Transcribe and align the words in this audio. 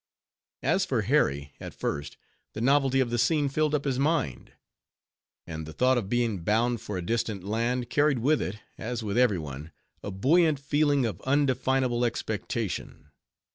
As 0.63 0.83
for 0.83 1.03
Harry, 1.03 1.53
at 1.59 1.75
first 1.75 2.17
the 2.53 2.59
novelty 2.59 2.99
of 3.01 3.11
the 3.11 3.19
scene 3.19 3.49
filled 3.49 3.75
up 3.75 3.85
his 3.85 3.99
mind; 3.99 4.51
and 5.45 5.67
the 5.67 5.73
thought 5.73 5.95
of 5.95 6.09
being 6.09 6.39
bound 6.39 6.81
for 6.81 6.97
a 6.97 7.03
distant 7.05 7.43
land, 7.43 7.87
carried 7.91 8.17
with 8.17 8.41
it, 8.41 8.57
as 8.79 9.03
with 9.03 9.15
every 9.15 9.37
one, 9.37 9.71
a 10.01 10.09
buoyant 10.09 10.59
feeling 10.59 11.05
of 11.05 11.21
undefinable 11.21 12.03
expectation. 12.03 13.09